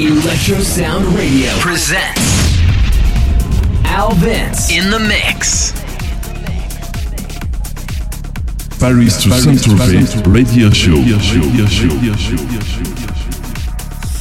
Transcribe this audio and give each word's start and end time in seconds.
Electro 0.00 0.58
Sound 0.60 1.04
Radio 1.14 1.50
presents 1.58 2.58
Al 3.84 4.14
Vince 4.14 4.70
in 4.70 4.88
the 4.88 4.98
mix. 4.98 5.72
Paris 8.78 9.22
to 9.22 9.30
Saint-Tropez 9.30 10.26
Radio 10.26 10.70
Show. 10.70 10.96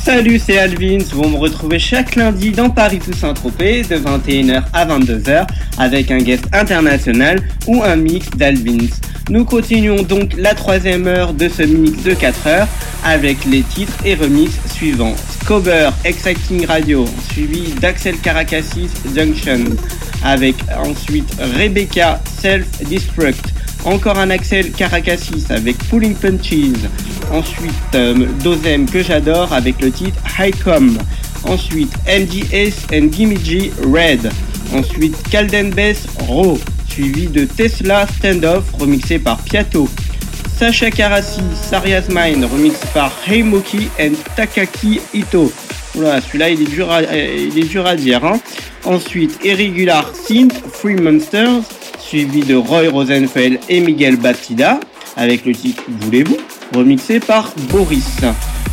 Salut, 0.03 0.39
c'est 0.39 0.57
Alvins. 0.57 1.03
Vous 1.11 1.27
me 1.27 1.37
retrouvez 1.37 1.77
chaque 1.77 2.15
lundi 2.15 2.51
dans 2.51 2.69
Paris 2.69 2.99
to 2.99 3.13
Saint-Tropez 3.13 3.83
de 3.83 3.97
21h 3.97 4.63
à 4.73 4.85
22h 4.85 5.45
avec 5.77 6.09
un 6.09 6.17
guest 6.17 6.45
international 6.53 7.39
ou 7.67 7.83
un 7.83 7.95
mix 7.95 8.29
d'Alvins. 8.31 8.87
Nous 9.29 9.45
continuons 9.45 10.01
donc 10.01 10.33
la 10.37 10.55
troisième 10.55 11.05
heure 11.05 11.33
de 11.33 11.47
ce 11.49 11.63
mix 11.63 12.01
de 12.03 12.13
4 12.13 12.47
heures 12.47 12.67
avec 13.03 13.45
les 13.45 13.61
titres 13.61 13.93
et 14.05 14.15
remix 14.15 14.51
suivants. 14.73 15.15
Scober, 15.43 15.89
Exciting 16.05 16.65
Radio, 16.65 17.05
suivi 17.31 17.73
d'Axel 17.73 18.17
Caracassis 18.19 18.89
Junction, 19.15 19.63
avec 20.23 20.55
ensuite 20.77 21.29
Rebecca 21.57 22.21
Self 22.41 22.65
Destruct, 22.89 23.53
encore 23.85 24.17
un 24.17 24.29
Axel 24.29 24.71
Caracassis 24.71 25.45
avec 25.49 25.77
Pulling 25.89 26.15
Punches, 26.15 26.89
ensuite 27.31 27.73
euh, 27.95 28.25
Dozem 28.43 28.85
que 28.85 29.01
j'adore 29.03 29.53
avec 29.53 29.81
le 29.81 29.91
titre 29.91 30.17
Highcom, 30.37 30.97
ensuite 31.43 31.91
MGS 32.07 32.87
and 32.93 33.11
Gimme 33.11 33.37
G 33.43 33.71
Red, 33.93 34.29
ensuite 34.73 35.15
Calden 35.29 35.71
Bess 35.71 36.05
Raw, 36.27 36.59
suivi 36.89 37.27
de 37.27 37.45
Tesla 37.45 38.07
Standoff 38.17 38.65
remixé 38.79 39.19
par 39.19 39.37
Piato. 39.43 39.87
Sacha 40.57 40.91
Karasi, 40.91 41.41
Sarias 41.69 42.09
Mine, 42.09 42.43
remix 42.43 42.75
par 42.93 43.13
Heimoki 43.25 43.87
and 43.97 44.11
Takaki 44.35 44.99
Ito. 45.13 45.51
Voilà, 45.95 46.19
celui-là 46.19 46.49
il 46.49 46.61
est 46.61 46.69
dur 46.69 46.91
à, 46.91 47.01
il 47.01 47.57
est 47.57 47.95
dire. 47.95 48.25
Hein. 48.25 48.39
Ensuite, 48.85 49.39
Irregular 49.43 50.11
Synth, 50.13 50.53
Free 50.73 50.95
Monsters, 50.95 51.63
suivi 52.09 52.41
de 52.41 52.55
Roy 52.55 52.89
Rosenfeld 52.89 53.59
et 53.69 53.81
Miguel 53.81 54.15
Batida, 54.15 54.79
avec 55.15 55.45
le 55.45 55.53
titre 55.53 55.83
Voulez-vous, 56.01 56.37
remixé 56.73 57.19
par 57.19 57.53
Boris. 57.69 58.17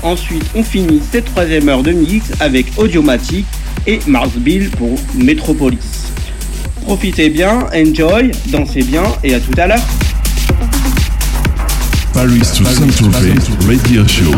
Ensuite, 0.03 0.45
on 0.55 0.63
finit 0.63 1.03
cette 1.13 1.27
troisième 1.27 1.69
heure 1.69 1.83
de 1.83 1.93
mix 1.93 2.33
avec 2.41 2.67
Audiomatic 2.79 3.45
et 3.87 3.99
Mars 4.07 4.31
Bill 4.37 4.71
pour 4.71 4.99
Metropolis. 5.15 6.13
Profitez 6.83 7.29
bien, 7.29 7.67
enjoy, 7.75 8.31
dansez 8.47 8.83
bien 8.83 9.05
et 9.23 9.35
à 9.35 9.41
tout 9.41 9.55
à 9.59 9.67
l'heure. 9.67 9.87
Paris 12.15 12.41
to 12.57 12.65
Saint-Tropez 12.65 13.35
Radio 13.67 14.09
Show. 14.09 14.33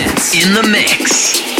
In 0.00 0.54
the 0.54 0.66
mix. 0.66 1.59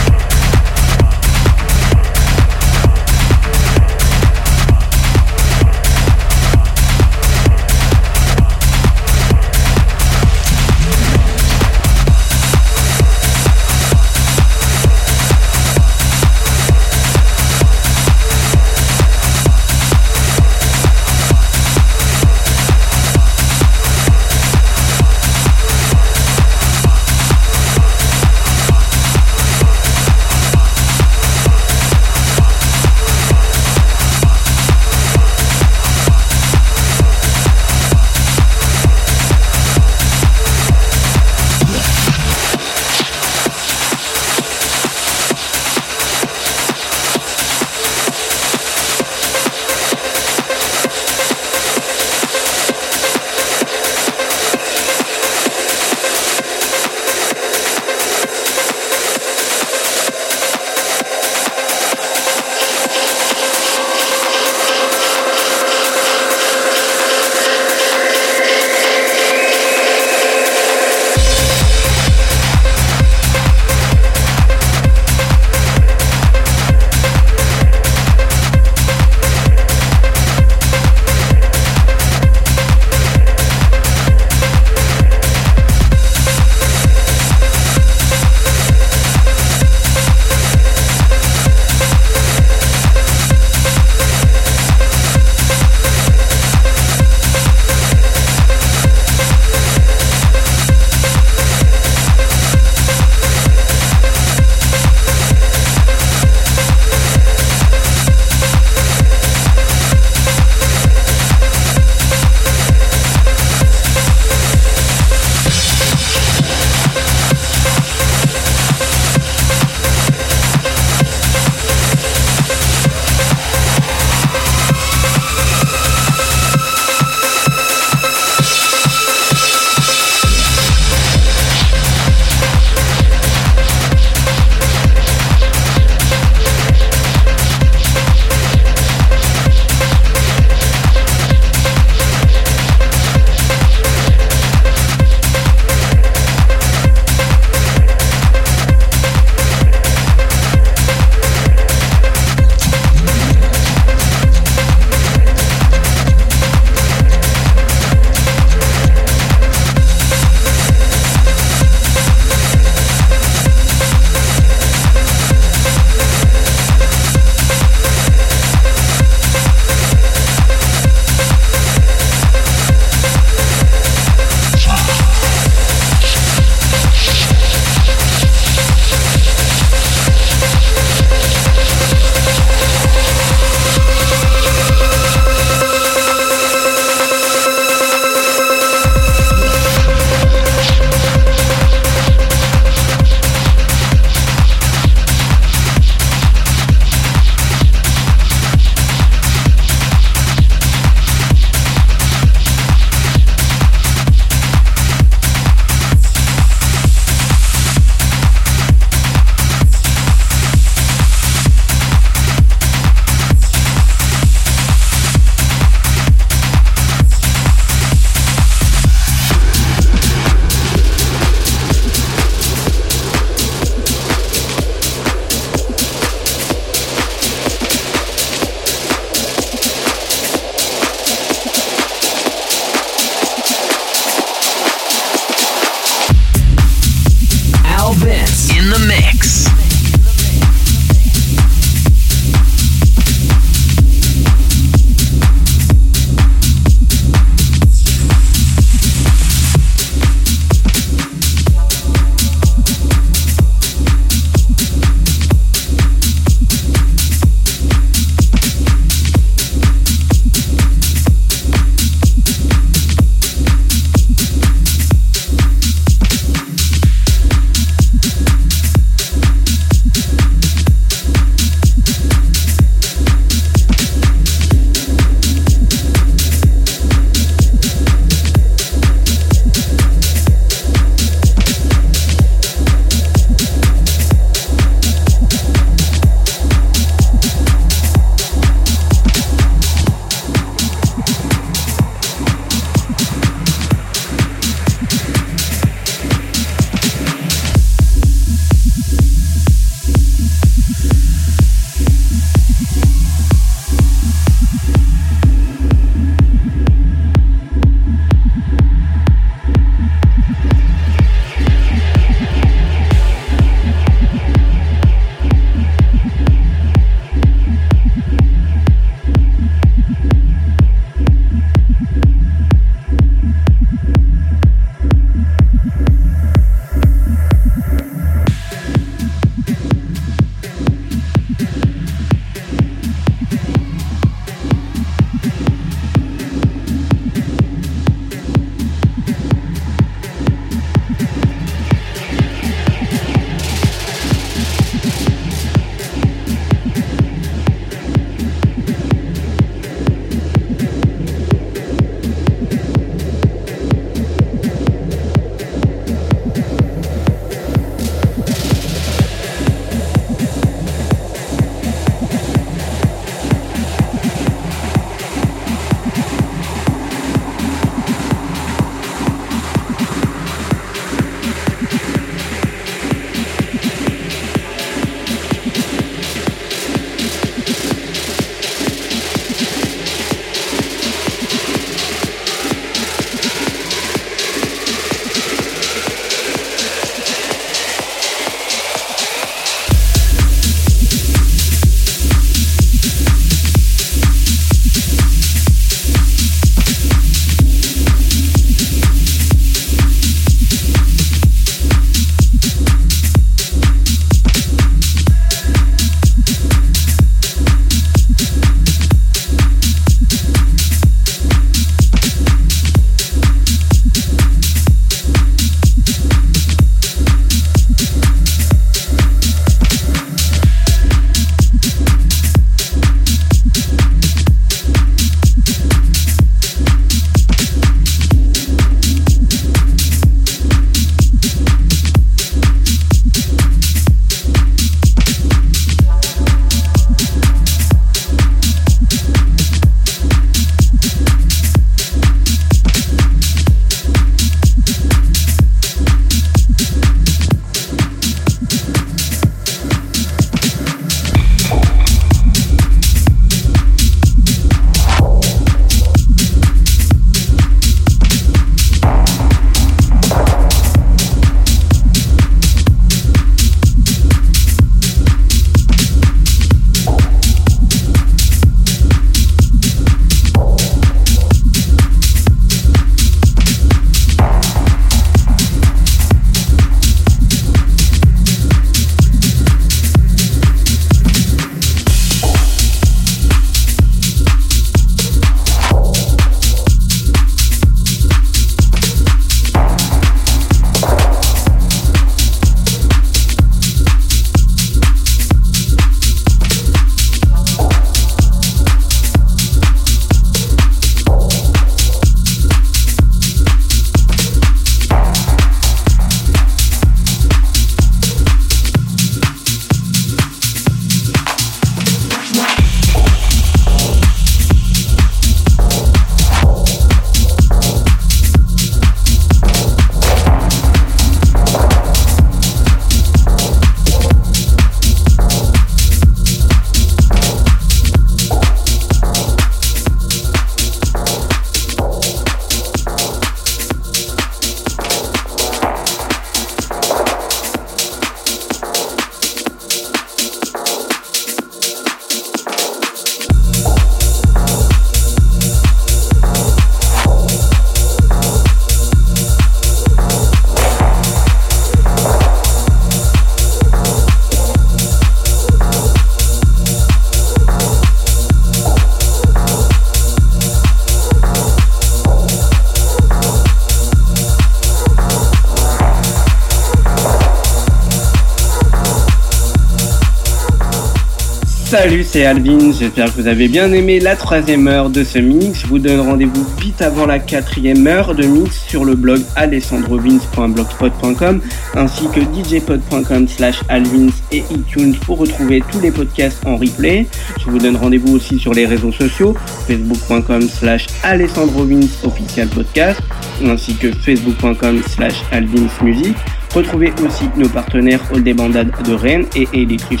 Salut, 571.82 572.04
c'est 572.04 572.26
Alvin. 572.26 572.72
J'espère 572.78 573.06
que 573.06 573.22
vous 573.22 573.26
avez 573.26 573.48
bien 573.48 573.72
aimé 573.72 574.00
la 574.00 574.14
troisième 574.14 574.68
heure 574.68 574.90
de 574.90 575.02
ce 575.02 575.18
mix. 575.18 575.60
Je 575.60 575.66
vous 575.66 575.78
donne 575.78 576.00
rendez-vous 576.00 576.44
vite 576.60 576.82
avant 576.82 577.06
la 577.06 577.18
quatrième 577.18 577.86
heure 577.86 578.14
de 578.14 578.22
mix 578.22 578.66
sur 578.68 578.84
le 578.84 578.94
blog 578.94 579.22
alessandrovins.blogspot.com 579.34 581.40
ainsi 581.76 582.06
que 582.08 582.20
djpod.com 582.20 583.26
slash 583.26 583.60
alvins 583.70 584.10
et 584.30 584.44
iTunes 584.50 584.94
pour 585.06 585.20
retrouver 585.20 585.62
tous 585.72 585.80
les 585.80 585.90
podcasts 585.90 586.46
en 586.46 586.58
replay. 586.58 587.06
Je 587.38 587.50
vous 587.50 587.58
donne 587.58 587.76
rendez-vous 587.76 588.14
aussi 588.14 588.38
sur 588.38 588.52
les 588.52 588.66
réseaux 588.66 588.92
sociaux 588.92 589.34
facebook.com 589.66 590.42
slash 590.42 590.86
alessandrovins 591.02 591.88
official 592.04 592.48
podcast 592.48 593.00
ainsi 593.42 593.74
que 593.76 593.90
facebook.com 593.90 594.82
slash 594.86 595.22
alvinsmusic. 595.32 596.14
Retrouvez 596.54 596.92
aussi 597.06 597.24
nos 597.36 597.48
partenaires 597.48 598.00
All 598.12 598.22
des 598.22 598.34
Bandades 598.34 598.72
de 598.84 598.92
Rennes 598.92 599.26
et 599.36 599.48
Electric 599.52 600.00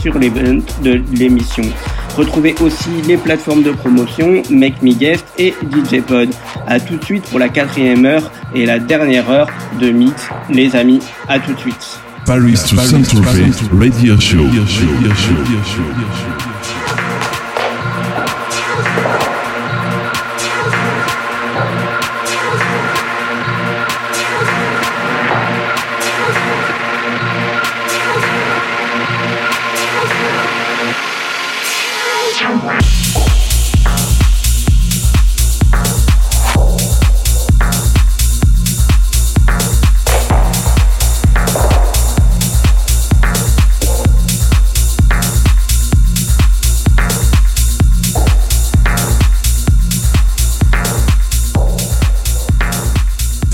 sur 0.00 0.18
l'event 0.18 0.62
de 0.82 1.02
l'émission. 1.12 1.64
Retrouvez 2.16 2.54
aussi 2.60 2.90
les 3.06 3.16
plateformes 3.16 3.62
de 3.62 3.70
promotion 3.70 4.42
Make 4.50 4.82
Me 4.82 4.92
Guest 4.92 5.26
et 5.38 5.54
DJ 5.70 6.00
Pod. 6.00 6.30
A 6.66 6.80
tout 6.80 6.96
de 6.96 7.04
suite 7.04 7.24
pour 7.24 7.38
la 7.38 7.48
quatrième 7.48 8.06
heure 8.06 8.30
et 8.54 8.64
la 8.66 8.78
dernière 8.78 9.30
heure 9.30 9.48
de 9.80 9.90
mix, 9.90 10.28
les 10.48 10.74
amis. 10.74 11.00
À 11.28 11.38
tout 11.38 11.52
de 11.52 11.58
suite. 11.58 12.00
Paris 12.26 12.54
to 12.68 12.76
Saint-Tropez 12.76 13.50
Radio 13.72 14.18
Show. 14.20 14.44